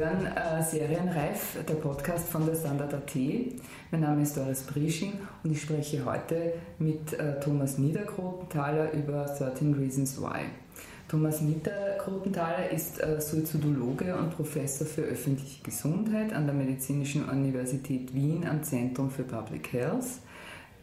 [0.00, 3.14] hören äh, Serienreif, der Podcast von der Standard.at.
[3.90, 5.12] Mein Name ist Doris Briesching
[5.44, 10.46] und ich spreche heute mit äh, Thomas Niederkrotenthaler über 13 Reasons Why.
[11.06, 18.46] Thomas Niederkrotenthaler ist äh, Suizidologe und Professor für öffentliche Gesundheit an der Medizinischen Universität Wien
[18.48, 20.06] am Zentrum für Public Health.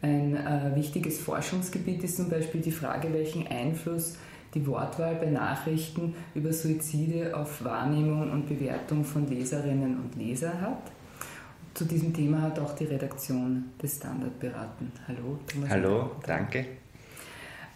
[0.00, 4.14] Ein äh, wichtiges Forschungsgebiet ist zum Beispiel die Frage, welchen Einfluss
[4.54, 10.92] die Wortwahl bei Nachrichten über Suizide auf Wahrnehmung und Bewertung von Leserinnen und Lesern hat.
[11.74, 14.90] Zu diesem Thema hat auch die Redaktion des Standard beraten.
[15.06, 15.70] Hallo, Thomas.
[15.70, 16.66] Hallo, danke.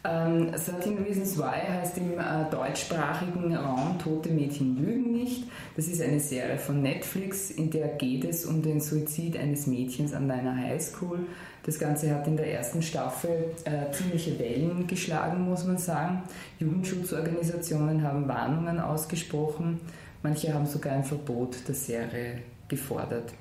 [0.05, 5.45] Ähm, 13 Reasons Why heißt im äh, deutschsprachigen Raum Tote Mädchen lügen nicht.
[5.77, 10.13] Das ist eine Serie von Netflix, in der geht es um den Suizid eines Mädchens
[10.13, 11.21] an einer Highschool.
[11.65, 16.25] Das Ganze hat in der ersten Staffel äh, ziemliche Wellen geschlagen, muss man sagen.
[16.59, 19.81] Jugendschutzorganisationen haben Warnungen ausgesprochen.
[20.25, 23.33] Manche haben sogar ein Verbot der Serie gefordert.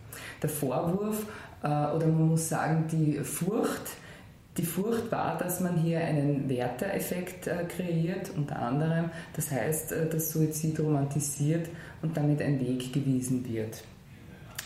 [0.43, 1.25] Der Vorwurf
[1.63, 3.89] äh, oder man muss sagen die Furcht,
[4.57, 9.09] die Furcht war, dass man hier einen Werteeffekt äh, kreiert, unter anderem.
[9.33, 11.69] Das heißt, äh, dass Suizid romantisiert
[12.01, 13.83] und damit ein Weg gewiesen wird.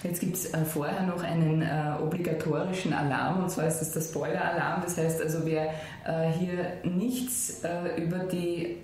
[0.03, 4.02] Jetzt gibt es äh, vorher noch einen äh, obligatorischen Alarm, und zwar ist das der
[4.02, 4.81] Spoiler-Alarm.
[4.83, 5.69] Das heißt also, wer
[6.06, 8.78] äh, hier nichts äh, über die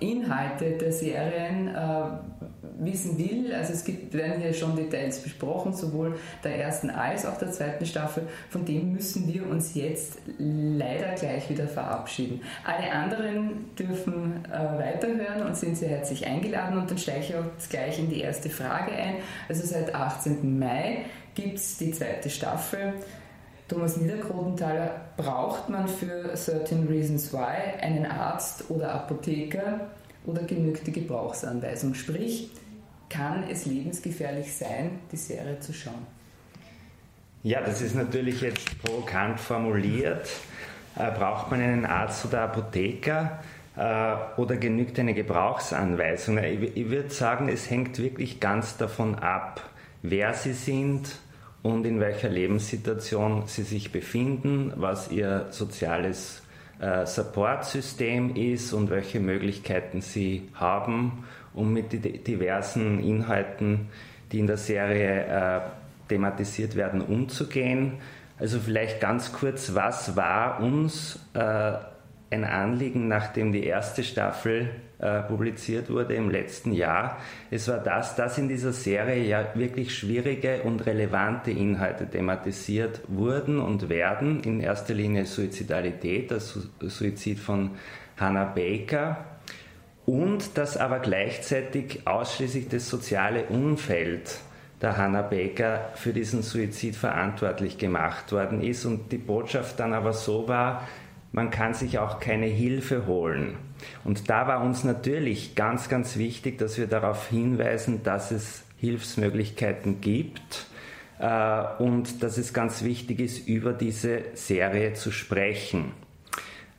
[0.00, 1.70] Inhalte der Serien
[2.84, 7.38] wissen will, also es gibt, werden hier schon Details besprochen, sowohl der ersten als auch
[7.38, 12.40] der zweiten Staffel, von dem müssen wir uns jetzt leider gleich wieder verabschieden.
[12.64, 17.98] Alle anderen dürfen weiterhören und sind sehr herzlich eingeladen und dann steige ich auch gleich
[17.98, 19.16] in die erste Frage ein.
[19.48, 20.58] Also seit 18.
[20.58, 22.94] Mai gibt es die zweite Staffel.
[23.68, 29.88] Thomas Niederkrotenthaler, braucht man für 13 Reasons Why einen Arzt oder Apotheker
[30.26, 31.94] oder genügt die Gebrauchsanweisung?
[31.94, 32.50] Sprich,
[33.12, 36.06] kann es lebensgefährlich sein, die Serie zu schauen?
[37.42, 40.28] Ja, das ist natürlich jetzt provokant formuliert.
[40.96, 43.40] Äh, braucht man einen Arzt oder Apotheker
[43.76, 46.38] äh, oder genügt eine Gebrauchsanweisung?
[46.38, 49.60] Ich, ich würde sagen, es hängt wirklich ganz davon ab,
[50.02, 51.18] wer sie sind
[51.62, 56.42] und in welcher Lebenssituation sie sich befinden, was ihr soziales
[56.80, 63.88] äh, Supportsystem ist und welche Möglichkeiten sie haben, um mit den diversen Inhalten,
[64.30, 65.60] die in der Serie äh,
[66.08, 67.94] thematisiert werden, umzugehen.
[68.38, 71.72] Also vielleicht ganz kurz, was war uns äh,
[72.30, 77.18] ein Anliegen, nachdem die erste Staffel äh, publiziert wurde im letzten Jahr.
[77.50, 83.58] Es war das, dass in dieser Serie ja wirklich schwierige und relevante Inhalte thematisiert wurden
[83.60, 84.42] und werden.
[84.44, 87.72] In erster Linie Suizidalität, das Suizid von
[88.16, 89.31] Hannah Baker.
[90.04, 94.38] Und dass aber gleichzeitig ausschließlich das soziale Umfeld
[94.80, 100.12] der Hannah Baker für diesen Suizid verantwortlich gemacht worden ist und die Botschaft dann aber
[100.12, 100.88] so war,
[101.30, 103.56] man kann sich auch keine Hilfe holen.
[104.04, 110.00] Und da war uns natürlich ganz, ganz wichtig, dass wir darauf hinweisen, dass es Hilfsmöglichkeiten
[110.00, 110.66] gibt
[111.18, 115.92] äh, und dass es ganz wichtig ist, über diese Serie zu sprechen.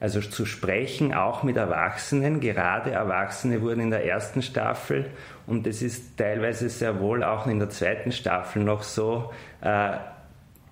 [0.04, 2.42] Also zu sprechen, auch mit Erwachsenen.
[2.42, 5.06] Gerade Erwachsene wurden in der ersten Staffel
[5.48, 9.32] und es ist teilweise sehr wohl auch in der zweiten Staffel noch so,
[9.62, 9.92] äh,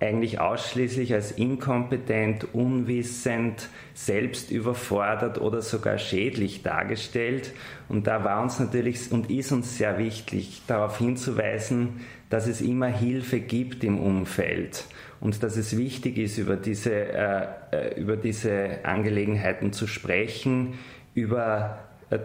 [0.01, 7.53] eigentlich ausschließlich als inkompetent, unwissend, selbst überfordert oder sogar schädlich dargestellt.
[7.87, 12.87] Und da war uns natürlich und ist uns sehr wichtig, darauf hinzuweisen, dass es immer
[12.87, 14.83] Hilfe gibt im Umfeld
[15.21, 20.73] und dass es wichtig ist, über diese, äh, äh über diese Angelegenheiten zu sprechen,
[21.13, 21.79] über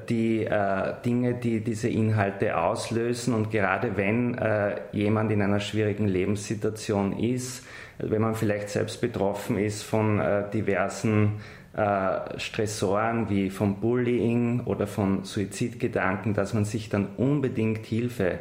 [0.08, 3.34] die äh, Dinge, die diese Inhalte auslösen.
[3.34, 7.64] Und gerade wenn äh, jemand in einer schwierigen Lebenssituation ist,
[7.98, 11.34] wenn man vielleicht selbst betroffen ist von äh, diversen
[11.76, 18.40] äh, Stressoren wie vom Bullying oder von Suizidgedanken, dass man sich dann unbedingt Hilfe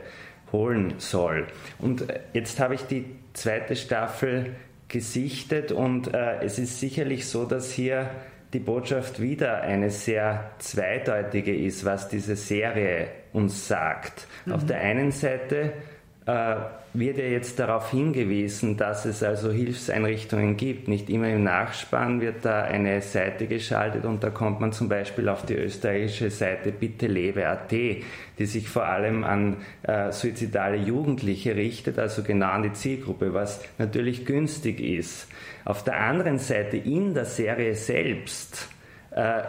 [0.51, 1.45] holen soll.
[1.77, 4.55] Und äh, jetzt habe ich die zweite Staffel
[4.87, 8.09] gesichtet und äh, es ist sicherlich so, dass hier
[8.53, 14.27] die Botschaft wieder eine sehr zweideutige ist, was diese Serie uns sagt.
[14.45, 14.53] Mhm.
[14.53, 15.73] Auf der einen Seite
[16.25, 16.55] äh,
[16.93, 20.87] wird ja jetzt darauf hingewiesen, dass es also Hilfseinrichtungen gibt.
[20.87, 25.29] Nicht immer im Nachspann wird da eine Seite geschaltet und da kommt man zum Beispiel
[25.29, 31.99] auf die österreichische Seite Bitte lebe.at, die sich vor allem an äh, suizidale Jugendliche richtet,
[31.99, 35.27] also genau an die Zielgruppe, was natürlich günstig ist.
[35.63, 38.69] Auf der anderen Seite in der Serie selbst
[39.11, 39.41] äh,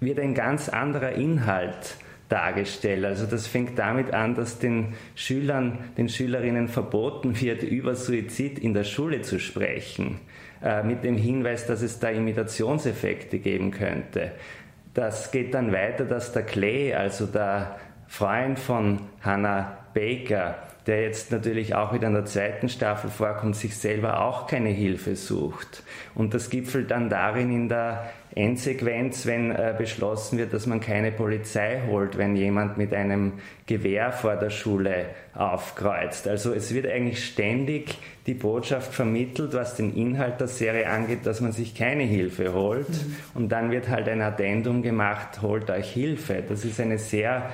[0.00, 1.96] wird ein ganz anderer Inhalt
[2.28, 3.04] dargestellt.
[3.04, 8.74] Also das fängt damit an, dass den Schülern, den Schülerinnen verboten wird, über Suizid in
[8.74, 10.20] der Schule zu sprechen,
[10.62, 14.32] äh, mit dem Hinweis, dass es da Imitationseffekte geben könnte.
[14.94, 21.30] Das geht dann weiter, dass der Clay, also der Freund von Hannah Baker, der jetzt
[21.30, 25.82] natürlich auch wieder in der zweiten Staffel vorkommt, sich selber auch keine Hilfe sucht.
[26.14, 31.12] Und das gipfelt dann darin in der Endsequenz, wenn äh, beschlossen wird, dass man keine
[31.12, 33.34] Polizei holt, wenn jemand mit einem
[33.66, 36.26] Gewehr vor der Schule aufkreuzt.
[36.26, 41.40] Also es wird eigentlich ständig die Botschaft vermittelt, was den Inhalt der Serie angeht, dass
[41.42, 42.88] man sich keine Hilfe holt.
[42.88, 43.16] Mhm.
[43.34, 46.42] Und dann wird halt ein Addendum gemacht, holt euch Hilfe.
[46.48, 47.50] Das ist eine sehr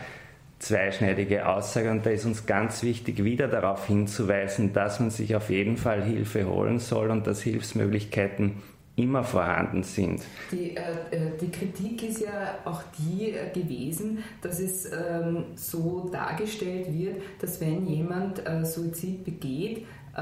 [0.64, 5.50] zweischneidige Aussage und da ist uns ganz wichtig, wieder darauf hinzuweisen, dass man sich auf
[5.50, 8.62] jeden Fall Hilfe holen soll und dass Hilfsmöglichkeiten
[8.96, 10.22] immer vorhanden sind.
[10.52, 10.81] Die, äh,
[11.11, 17.20] äh die Kritik ist ja auch die äh, gewesen, dass es ähm, so dargestellt wird,
[17.40, 19.84] dass wenn jemand äh, Suizid begeht,
[20.16, 20.20] äh,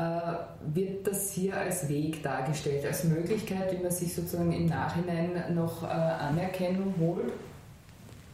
[0.75, 5.83] wird das hier als Weg dargestellt, als Möglichkeit, wie man sich sozusagen im Nachhinein noch
[5.83, 7.33] äh, Anerkennung holt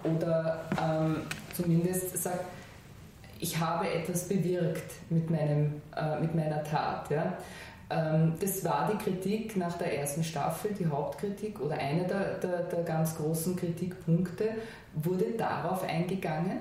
[0.04, 1.16] oder ähm,
[1.58, 2.44] zumindest sagt,
[3.40, 7.10] ich habe etwas bewirkt mit, meinem, äh, mit meiner Tat.
[7.10, 7.38] Ja?
[7.90, 12.62] Ähm, das war die Kritik nach der ersten Staffel, die Hauptkritik oder einer der, der,
[12.64, 14.50] der ganz großen Kritikpunkte.
[14.94, 16.58] Wurde darauf eingegangen?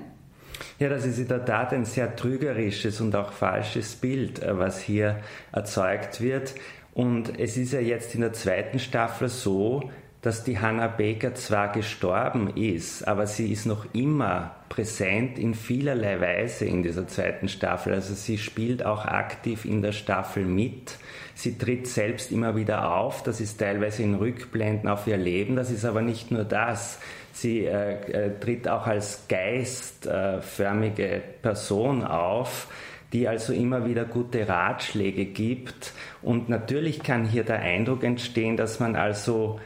[0.78, 4.80] Ja, das ist in der Tat ein sehr trügerisches und auch falsches Bild, äh, was
[4.80, 5.20] hier
[5.52, 6.54] erzeugt wird.
[6.94, 9.90] Und es ist ja jetzt in der zweiten Staffel so,
[10.22, 16.20] dass die Hannah Baker zwar gestorben ist, aber sie ist noch immer präsent in vielerlei
[16.20, 17.94] Weise in dieser zweiten Staffel.
[17.94, 20.96] Also sie spielt auch aktiv in der Staffel mit.
[21.34, 23.22] Sie tritt selbst immer wieder auf.
[23.22, 25.54] Das ist teilweise in Rückblenden auf ihr Leben.
[25.54, 26.98] Das ist aber nicht nur das.
[27.32, 32.66] Sie äh, äh, tritt auch als geistförmige Person auf
[33.12, 35.92] die also immer wieder gute Ratschläge gibt.
[36.20, 39.58] Und natürlich kann hier der Eindruck entstehen, dass man also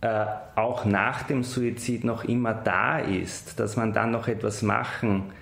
[0.00, 5.32] äh, auch nach dem Suizid noch immer da ist, dass man dann noch etwas machen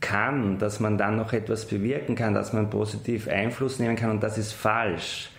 [0.00, 4.22] kann, dass man dann noch etwas bewirken kann, dass man positiv Einfluss nehmen kann und
[4.22, 5.30] das ist falsch.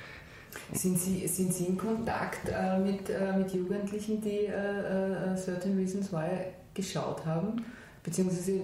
[0.74, 5.76] Sind Sie, sind Sie in Kontakt äh, mit, äh, mit Jugendlichen, die äh, äh Certain
[5.78, 7.66] Reasons Why geschaut haben?
[8.04, 8.62] Beziehungsweise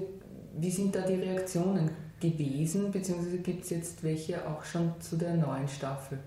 [0.60, 1.90] wie sind da die Reaktionen
[2.20, 2.92] gewesen?
[2.92, 6.20] Beziehungsweise gibt es jetzt welche auch schon zu der neuen Staffel?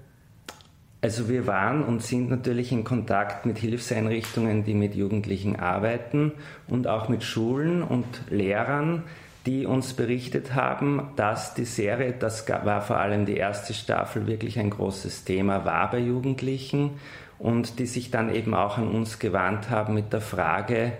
[1.02, 6.32] Also wir waren und sind natürlich in Kontakt mit Hilfseinrichtungen, die mit Jugendlichen arbeiten
[6.68, 9.04] und auch mit Schulen und Lehrern,
[9.46, 14.58] die uns berichtet haben, dass die Serie, das war vor allem die erste Staffel, wirklich
[14.58, 16.90] ein großes Thema war bei Jugendlichen
[17.38, 20.92] und die sich dann eben auch an uns gewandt haben mit der Frage,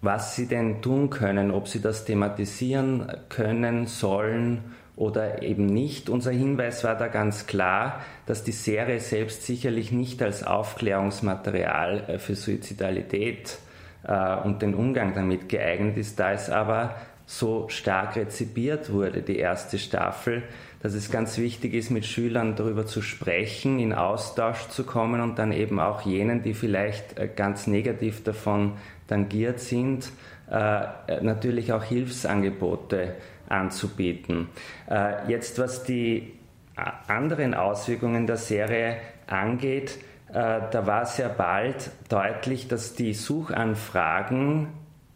[0.00, 4.62] was sie denn tun können, ob sie das thematisieren können, sollen
[4.96, 6.08] oder eben nicht.
[6.08, 12.18] Unser Hinweis war da ganz klar, dass die Serie selbst sicherlich nicht als Aufklärungsmaterial äh,
[12.18, 13.58] für Suizidalität
[14.04, 16.94] äh, und den Umgang damit geeignet ist, da es aber
[17.26, 20.42] so stark rezipiert wurde, die erste Staffel,
[20.80, 25.38] dass es ganz wichtig ist, mit Schülern darüber zu sprechen, in Austausch zu kommen und
[25.38, 28.74] dann eben auch jenen, die vielleicht äh, ganz negativ davon
[29.08, 30.10] tangiert sind,
[30.48, 33.14] natürlich auch Hilfsangebote
[33.48, 34.48] anzubieten.
[34.90, 36.34] Äh, jetzt, was die
[36.76, 38.96] äh, anderen Auswirkungen der Serie
[39.26, 39.98] angeht,
[40.28, 44.68] äh, da war sehr bald deutlich, dass die Suchanfragen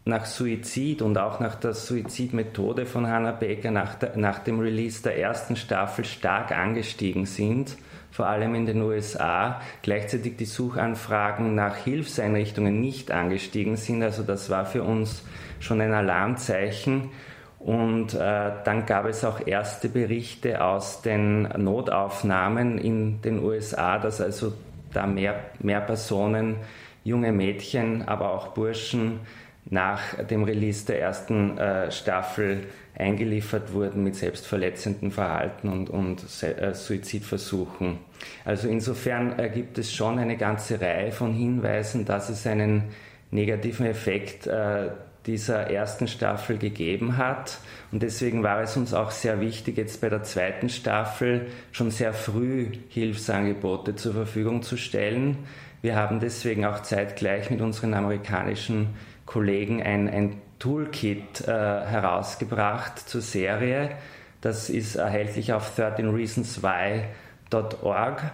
[0.05, 5.03] nach Suizid und auch nach der Suizidmethode von Hannah Baker nach, der, nach dem Release
[5.03, 7.77] der ersten Staffel stark angestiegen sind,
[8.11, 9.61] vor allem in den USA.
[9.81, 14.01] Gleichzeitig die Suchanfragen nach Hilfseinrichtungen nicht angestiegen sind.
[14.01, 15.23] Also das war für uns
[15.59, 17.11] schon ein Alarmzeichen.
[17.59, 24.21] Und äh, dann gab es auch erste Berichte aus den Notaufnahmen in den USA, dass
[24.21, 24.53] also
[24.93, 26.55] da mehr, mehr Personen,
[27.03, 29.19] junge Mädchen, aber auch Burschen
[29.65, 36.73] nach dem Release der ersten äh, Staffel eingeliefert wurden mit selbstverletzendem Verhalten und, und äh,
[36.73, 37.99] Suizidversuchen.
[38.45, 42.83] Also insofern äh, gibt es schon eine ganze Reihe von Hinweisen, dass es einen
[43.31, 44.89] negativen Effekt äh,
[45.29, 47.59] dieser ersten Staffel gegeben hat.
[47.91, 52.13] Und deswegen war es uns auch sehr wichtig, jetzt bei der zweiten Staffel schon sehr
[52.13, 55.37] früh Hilfsangebote zur Verfügung zu stellen.
[55.83, 58.95] Wir haben deswegen auch zeitgleich mit unseren amerikanischen
[59.27, 63.91] Kollegen ein, ein Toolkit äh, herausgebracht zur Serie.
[64.41, 68.31] Das ist erhältlich auf 13reasonswhy.org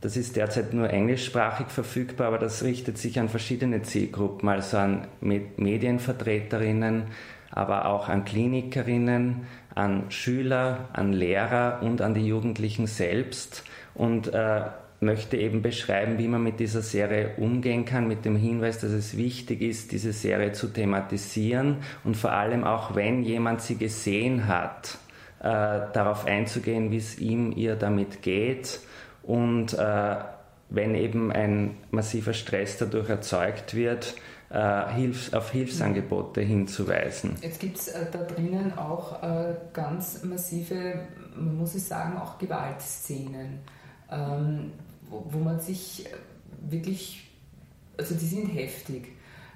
[0.00, 5.06] Das ist derzeit nur englischsprachig verfügbar, aber das richtet sich an verschiedene Zielgruppen, also an
[5.20, 7.04] Medienvertreterinnen,
[7.50, 14.62] aber auch an Klinikerinnen, an Schüler, an Lehrer und an die Jugendlichen selbst und äh,
[15.00, 19.16] möchte eben beschreiben, wie man mit dieser Serie umgehen kann, mit dem Hinweis, dass es
[19.16, 24.98] wichtig ist, diese Serie zu thematisieren und vor allem auch, wenn jemand sie gesehen hat,
[25.40, 28.80] äh, darauf einzugehen, wie es ihm, ihr damit geht
[29.28, 30.16] und äh,
[30.70, 34.14] wenn eben ein massiver Stress dadurch erzeugt wird,
[34.48, 37.36] äh, Hilfs-, auf Hilfsangebote hinzuweisen.
[37.42, 41.00] Jetzt gibt es äh, da drinnen auch äh, ganz massive,
[41.36, 43.58] man muss es sagen, auch Gewaltszenen,
[44.10, 44.72] ähm,
[45.10, 46.06] wo, man sich
[46.62, 47.30] wirklich,
[47.98, 49.08] also die sind heftig.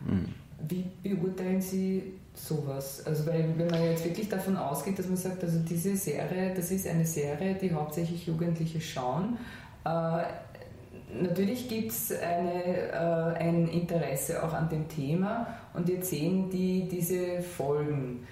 [0.04, 0.34] Mhm.
[0.68, 3.04] Wie beurteilen Sie sowas?
[3.06, 6.70] Also weil wenn man jetzt wirklich davon ausgeht, dass man sagt, also diese Serie, das
[6.70, 9.38] ist eine Serie, die hauptsächlich Jugendliche schauen,
[9.84, 12.16] natürlich gibt es äh,
[13.38, 18.26] ein Interesse auch an dem Thema und jetzt sehen die diese Folgen.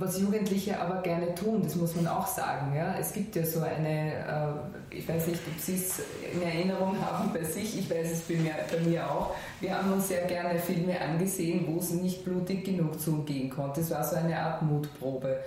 [0.00, 2.72] Was Jugendliche aber gerne tun, das muss man auch sagen.
[2.76, 2.94] Ja?
[3.00, 6.00] Es gibt ja so eine, äh, ich weiß nicht, ob Sie es
[6.32, 9.34] in Erinnerung haben bei sich, ich weiß es bei mir, bei mir auch.
[9.60, 13.80] Wir haben uns sehr gerne Filme angesehen, wo es nicht blutig genug zugehen konnte.
[13.80, 15.40] Es war so eine Art Mutprobe.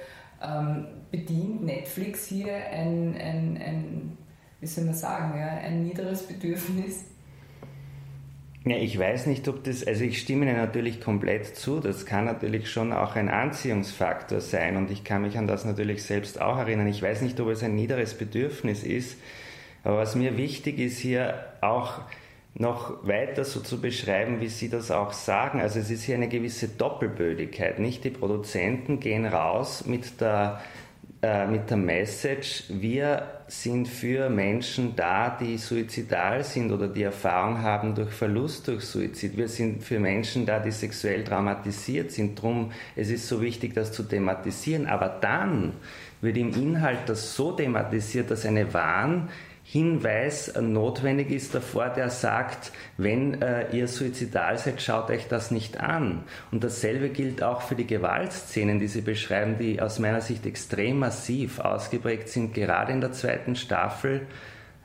[0.44, 4.18] Ähm, bedient Netflix hier ein, ein, ein
[4.60, 7.06] wie soll man sagen, ja, ein niederes Bedürfnis?
[8.64, 12.26] Ja, ich weiß nicht, ob das, also ich stimme Ihnen natürlich komplett zu, das kann
[12.26, 16.60] natürlich schon auch ein Anziehungsfaktor sein und ich kann mich an das natürlich selbst auch
[16.60, 16.88] erinnern.
[16.88, 19.18] Ich weiß nicht, ob es ein niederes Bedürfnis ist,
[19.84, 22.02] aber was mir wichtig ist hier auch
[22.54, 25.62] noch weiter so zu beschreiben, wie Sie das auch sagen.
[25.62, 28.04] Also es ist hier eine gewisse Doppelbödigkeit, nicht?
[28.04, 30.60] Die Produzenten gehen raus mit der
[31.24, 37.62] äh, mit der Message, wir sind für Menschen da, die suizidal sind oder die Erfahrung
[37.62, 39.38] haben durch Verlust durch Suizid.
[39.38, 42.42] Wir sind für Menschen da, die sexuell traumatisiert sind.
[42.42, 44.88] Drum, es ist so wichtig, das zu thematisieren.
[44.88, 45.74] Aber dann
[46.22, 49.30] wird im Inhalt das so thematisiert, dass eine Wahn
[49.72, 55.80] Hinweis notwendig ist davor, der sagt, wenn äh, ihr suizidal seid, schaut euch das nicht
[55.80, 56.26] an.
[56.52, 61.00] Und dasselbe gilt auch für die Gewaltszenen, die Sie beschreiben, die aus meiner Sicht extrem
[61.00, 64.28] massiv ausgeprägt sind, gerade in der zweiten Staffel.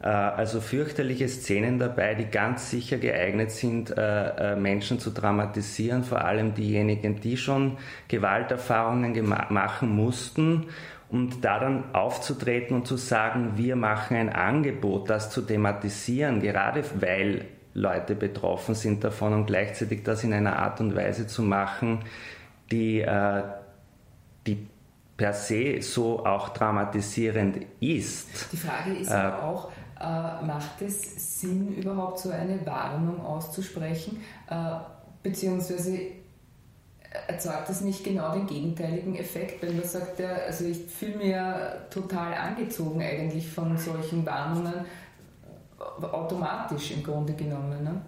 [0.00, 6.04] Äh, also fürchterliche Szenen dabei, die ganz sicher geeignet sind, äh, äh, Menschen zu dramatisieren,
[6.04, 7.76] vor allem diejenigen, die schon
[8.06, 10.68] Gewalterfahrungen machen mussten
[11.16, 16.84] und da dann aufzutreten und zu sagen, wir machen ein Angebot, das zu thematisieren, gerade
[17.00, 22.00] weil Leute betroffen sind davon und gleichzeitig das in einer Art und Weise zu machen,
[22.70, 23.42] die, äh,
[24.46, 24.66] die
[25.16, 28.52] per se so auch dramatisierend ist.
[28.52, 34.22] Die Frage ist äh, aber auch, äh, macht es Sinn, überhaupt so eine Warnung auszusprechen?
[34.50, 34.54] Äh,
[35.22, 35.98] beziehungsweise
[37.26, 41.28] erzeugt das nicht genau den gegenteiligen Effekt, wenn man sagt, ja, also ich fühle mich
[41.28, 44.84] ja total angezogen eigentlich von solchen Warnungen,
[46.00, 47.82] automatisch im Grunde genommen.
[47.82, 48.00] Ne?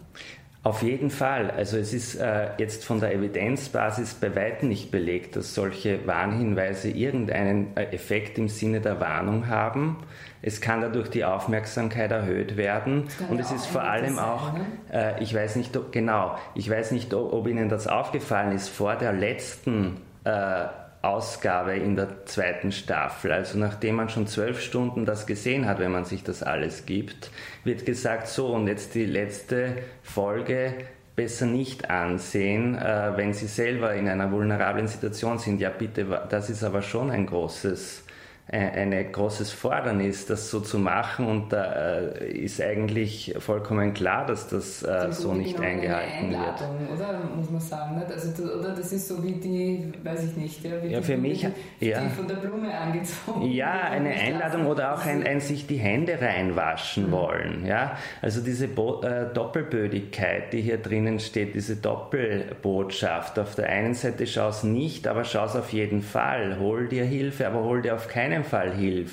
[0.68, 1.50] Auf jeden Fall.
[1.50, 6.90] Also es ist äh, jetzt von der Evidenzbasis bei weitem nicht belegt, dass solche Warnhinweise
[6.90, 9.96] irgendeinen äh, Effekt im Sinne der Warnung haben.
[10.42, 14.66] Es kann dadurch die Aufmerksamkeit erhöht werden und es ist vor allem sein, auch, ne?
[14.92, 18.68] äh, ich weiß nicht, ob, genau, ich weiß nicht, ob, ob Ihnen das aufgefallen ist,
[18.68, 20.66] vor der letzten äh,
[21.02, 25.92] Ausgabe in der zweiten Staffel, also nachdem man schon zwölf Stunden das gesehen hat, wenn
[25.92, 27.30] man sich das alles gibt,
[27.64, 30.74] wird gesagt, so und jetzt die letzte Folge
[31.14, 35.60] besser nicht ansehen, äh, wenn Sie selber in einer vulnerablen Situation sind.
[35.60, 38.04] Ja, bitte, das ist aber schon ein großes
[38.50, 44.48] ein großes Fordernis, das so zu machen und da äh, ist eigentlich vollkommen klar, dass
[44.48, 46.64] das äh, so nicht eingehalten eine wird.
[46.94, 48.10] Oder muss man sagen, nicht?
[48.10, 51.18] Also, oder das ist so wie die, weiß ich nicht, ja, wie ja, die, für
[51.18, 51.46] mich,
[51.78, 52.00] die, ja.
[52.00, 53.42] die von der Blume angezogen.
[53.50, 57.12] Ja, eine Einladung oder auch ein, ein, sich die Hände reinwaschen mhm.
[57.12, 57.66] wollen.
[57.66, 63.38] Ja, also diese Bo äh, Doppelbödigkeit, die hier drinnen steht, diese Doppelbotschaft.
[63.38, 66.58] Auf der einen Seite schau es nicht, aber schau es auf jeden Fall.
[66.58, 69.06] Hol dir Hilfe, aber hol dir auf keinen keinen.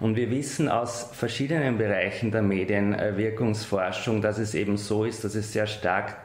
[0.00, 5.52] Und wir wissen aus verschiedenen Bereichen der Medienwirkungsforschung, dass es eben so ist, dass es
[5.52, 6.16] sehr stark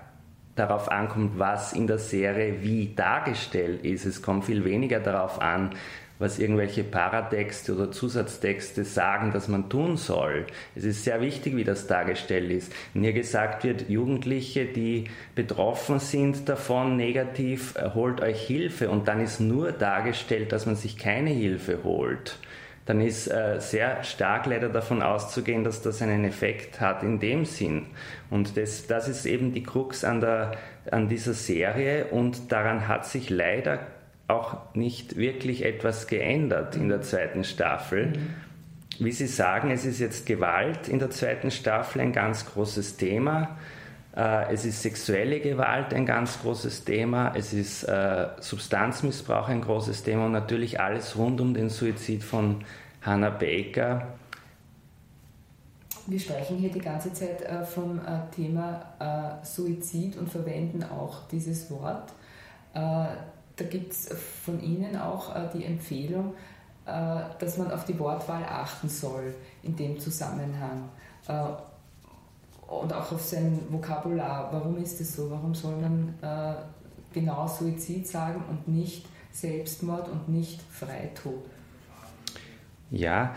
[0.55, 4.05] darauf ankommt, was in der Serie wie dargestellt ist.
[4.05, 5.71] Es kommt viel weniger darauf an,
[6.19, 10.45] was irgendwelche Paratexte oder Zusatztexte sagen, dass man tun soll.
[10.75, 12.71] Es ist sehr wichtig, wie das dargestellt ist.
[12.93, 19.21] Wenn hier gesagt wird, Jugendliche, die betroffen sind davon negativ, holt euch Hilfe und dann
[19.21, 22.37] ist nur dargestellt, dass man sich keine Hilfe holt
[22.89, 27.45] dann ist äh, sehr stark leider davon auszugehen, dass das einen Effekt hat in dem
[27.45, 27.85] Sinn.
[28.31, 30.53] Und das, das ist eben die Krux an, der,
[30.89, 33.77] an dieser Serie und daran hat sich leider
[34.29, 38.13] auch nicht wirklich etwas geändert in der zweiten Staffel.
[38.99, 43.57] Wie Sie sagen, es ist jetzt Gewalt in der zweiten Staffel ein ganz großes Thema.
[44.15, 50.03] Äh, es ist sexuelle Gewalt ein ganz großes Thema, es ist äh, Substanzmissbrauch ein großes
[50.03, 52.63] Thema und natürlich alles rund um den Suizid von
[53.01, 54.07] Hannah Baker.
[56.07, 58.01] Wir sprechen hier die ganze Zeit äh, vom
[58.35, 62.11] Thema Suizid und verwenden auch dieses Wort.
[63.59, 64.09] Da gibt es
[64.45, 66.33] von Ihnen auch die Empfehlung,
[66.85, 70.89] dass man auf die Wortwahl achten soll in dem Zusammenhang
[72.69, 74.49] und auch auf sein Vokabular.
[74.51, 75.29] Warum ist es so?
[75.29, 76.53] Warum soll man äh,
[77.13, 81.43] genau Suizid sagen und nicht Selbstmord und nicht Freitod?
[82.91, 83.33] Ja,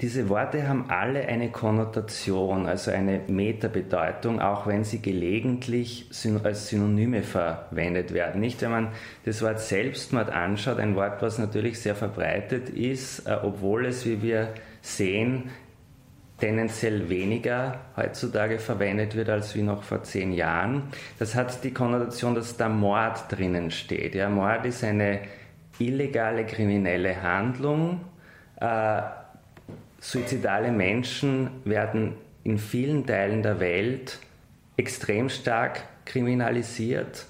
[0.00, 6.08] diese Worte haben alle eine Konnotation, also eine Metabedeutung, auch wenn sie gelegentlich
[6.44, 8.40] als Synonyme verwendet werden.
[8.40, 8.88] Nicht, wenn man
[9.24, 14.22] das Wort Selbstmord anschaut, ein Wort, was natürlich sehr verbreitet ist, äh, obwohl es, wie
[14.22, 15.50] wir sehen,
[16.38, 20.84] tendenziell weniger heutzutage verwendet wird als wie noch vor zehn Jahren.
[21.18, 24.14] Das hat die Konnotation, dass da Mord drinnen steht.
[24.14, 25.22] Ja, Mord ist eine
[25.80, 28.02] illegale kriminelle Handlung.
[28.60, 29.00] Äh,
[30.00, 32.14] suizidale Menschen werden
[32.44, 34.18] in vielen Teilen der Welt
[34.76, 37.26] extrem stark kriminalisiert.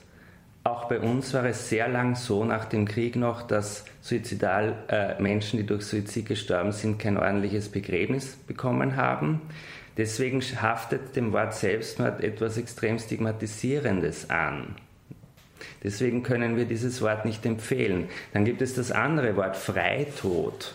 [0.64, 5.20] Auch bei uns war es sehr lang so nach dem Krieg noch, dass Suizidal äh,
[5.20, 9.40] Menschen, die durch Suizid gestorben sind, kein ordentliches Begräbnis bekommen haben.
[9.96, 14.76] Deswegen haftet dem Wort Selbstmord etwas extrem Stigmatisierendes an.
[15.82, 18.08] Deswegen können wir dieses Wort nicht empfehlen.
[18.32, 20.74] Dann gibt es das andere Wort Freitod.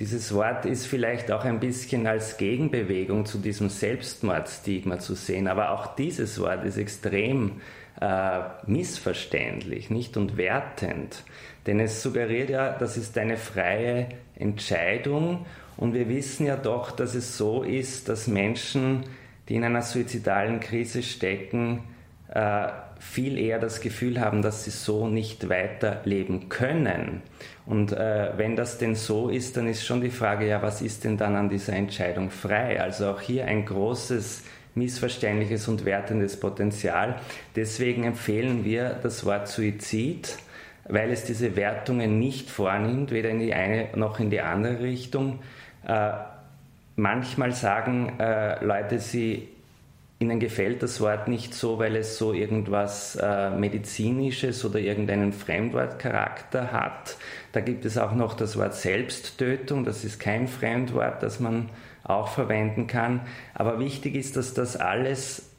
[0.00, 5.70] Dieses Wort ist vielleicht auch ein bisschen als Gegenbewegung zu diesem Selbstmordstigma zu sehen, aber
[5.70, 7.60] auch dieses Wort ist extrem
[8.00, 11.22] äh, missverständlich, nicht und wertend.
[11.68, 17.14] Denn es suggeriert ja, das ist eine freie Entscheidung und wir wissen ja doch, dass
[17.14, 19.04] es so ist, dass Menschen,
[19.48, 21.84] die in einer suizidalen Krise stecken,
[22.98, 27.22] viel eher das Gefühl haben, dass sie so nicht weiterleben können.
[27.66, 31.04] Und äh, wenn das denn so ist, dann ist schon die Frage, ja, was ist
[31.04, 32.80] denn dann an dieser Entscheidung frei?
[32.80, 37.16] Also auch hier ein großes missverständliches und wertendes Potenzial.
[37.56, 40.36] Deswegen empfehlen wir das Wort Suizid,
[40.88, 45.40] weil es diese Wertungen nicht vornimmt, weder in die eine noch in die andere Richtung.
[45.86, 46.10] Äh,
[46.96, 49.48] manchmal sagen äh, Leute, sie
[50.20, 56.72] Ihnen gefällt das Wort nicht so, weil es so irgendwas äh, Medizinisches oder irgendeinen Fremdwortcharakter
[56.72, 57.16] hat.
[57.52, 61.68] Da gibt es auch noch das Wort Selbsttötung, das ist kein Fremdwort, das man
[62.04, 63.22] auch verwenden kann.
[63.54, 65.50] Aber wichtig ist, dass das alles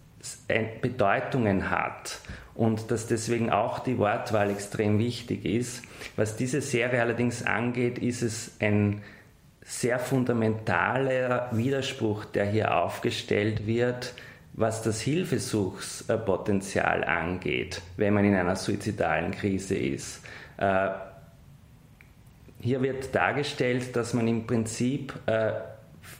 [0.81, 2.19] Bedeutungen hat
[2.55, 5.83] und dass deswegen auch die Wortwahl extrem wichtig ist.
[6.15, 9.01] Was diese Serie allerdings angeht, ist es ein
[9.61, 14.13] sehr fundamentaler Widerspruch, der hier aufgestellt wird,
[14.57, 20.23] was das Hilfesuchspotenzial angeht, wenn man in einer suizidalen Krise ist.
[20.57, 20.91] Äh,
[22.61, 25.51] hier wird dargestellt, dass man im Prinzip äh,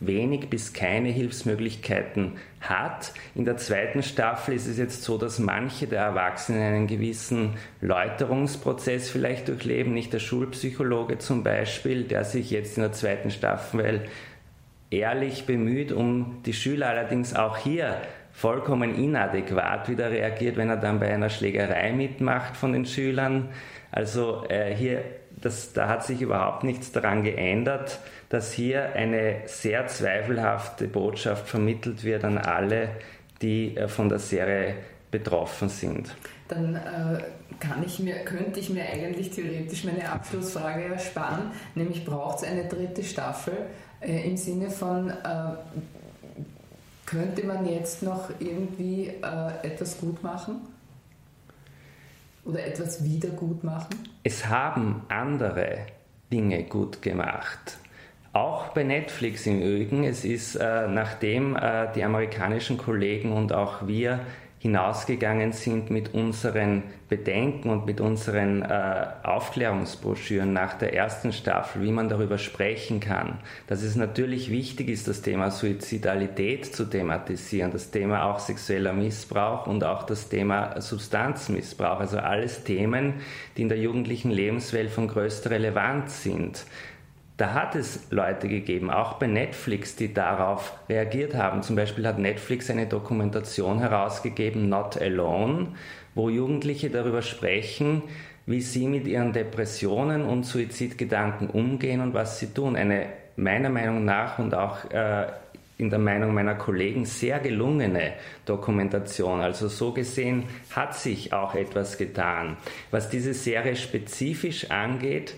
[0.01, 3.13] wenig bis keine Hilfsmöglichkeiten hat.
[3.35, 9.09] In der zweiten Staffel ist es jetzt so, dass manche der Erwachsenen einen gewissen Läuterungsprozess
[9.09, 14.01] vielleicht durchleben, nicht der Schulpsychologe zum Beispiel, der sich jetzt in der zweiten Staffel
[14.89, 18.01] ehrlich bemüht, um die Schüler allerdings auch hier
[18.35, 23.49] vollkommen inadäquat wieder reagiert, wenn er dann bei einer Schlägerei mitmacht von den Schülern.
[23.91, 25.03] Also äh, hier,
[25.41, 32.03] das, da hat sich überhaupt nichts daran geändert dass hier eine sehr zweifelhafte Botschaft vermittelt
[32.03, 32.89] wird an alle,
[33.41, 34.75] die äh, von der Serie
[35.11, 36.15] betroffen sind.
[36.47, 37.23] Dann äh,
[37.59, 42.67] kann ich mir, könnte ich mir eigentlich theoretisch meine Abschlussfrage ersparen, nämlich braucht es eine
[42.67, 43.53] dritte Staffel
[44.01, 45.13] äh, im Sinne von, äh,
[47.05, 50.61] könnte man jetzt noch irgendwie äh, etwas gut machen?
[52.45, 54.09] Oder etwas wieder gut machen?
[54.23, 55.77] Es haben andere
[56.31, 57.77] Dinge gut gemacht.
[58.33, 60.03] Auch bei Netflix im Übrigen.
[60.03, 64.19] Es ist, äh, nachdem äh, die amerikanischen Kollegen und auch wir
[64.59, 71.91] hinausgegangen sind mit unseren Bedenken und mit unseren äh, Aufklärungsbroschüren nach der ersten Staffel, wie
[71.91, 73.37] man darüber sprechen kann,
[73.67, 79.67] dass es natürlich wichtig ist, das Thema Suizidalität zu thematisieren, das Thema auch sexueller Missbrauch
[79.67, 83.15] und auch das Thema Substanzmissbrauch, also alles Themen,
[83.57, 86.65] die in der jugendlichen Lebenswelt von größter Relevanz sind
[87.37, 91.63] da hat es Leute gegeben, auch bei Netflix, die darauf reagiert haben.
[91.63, 95.67] Zum Beispiel hat Netflix eine Dokumentation herausgegeben, Not Alone,
[96.13, 98.03] wo Jugendliche darüber sprechen,
[98.45, 102.77] wie sie mit ihren Depressionen und Suizidgedanken umgehen und was sie tun.
[102.77, 105.27] Eine meiner Meinung nach und auch äh,
[105.77, 108.13] in der Meinung meiner Kollegen sehr gelungene
[108.45, 109.41] Dokumentation.
[109.41, 110.43] Also so gesehen
[110.73, 112.55] hat sich auch etwas getan.
[112.91, 115.35] Was diese Serie spezifisch angeht,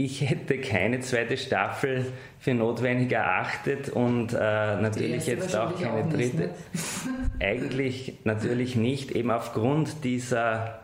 [0.00, 2.06] ich hätte keine zweite Staffel
[2.38, 6.36] für notwendig erachtet und äh, natürlich jetzt auch keine auch dritte.
[6.36, 6.50] Ne?
[7.40, 10.78] Eigentlich natürlich nicht, eben aufgrund dieser